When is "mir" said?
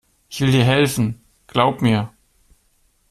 1.83-2.11